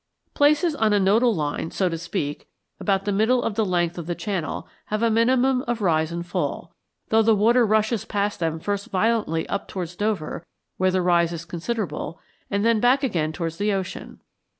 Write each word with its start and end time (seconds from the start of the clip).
Places 0.33 0.73
on 0.73 0.93
a 0.93 0.99
nodal 0.99 1.31
line, 1.35 1.69
so 1.69 1.87
to 1.87 1.95
speak, 1.95 2.47
about 2.79 3.05
the 3.05 3.11
middle 3.11 3.43
of 3.43 3.53
the 3.53 3.63
length 3.63 3.99
of 3.99 4.07
the 4.07 4.15
channel, 4.15 4.67
have 4.85 5.03
a 5.03 5.11
minimum 5.11 5.61
of 5.67 5.79
rise 5.79 6.11
and 6.11 6.25
fall, 6.25 6.73
though 7.09 7.21
the 7.21 7.35
water 7.35 7.63
rushes 7.67 8.03
past 8.03 8.39
them 8.39 8.59
first 8.59 8.87
violently 8.89 9.47
up 9.47 9.67
towards 9.67 9.95
Dover, 9.95 10.43
where 10.77 10.89
the 10.89 11.03
rise 11.03 11.33
is 11.33 11.45
considerable, 11.45 12.19
and 12.49 12.65
then 12.65 12.79
back 12.79 13.03
again 13.03 13.31
towards 13.31 13.57
the 13.57 13.73
ocean. 13.73 14.19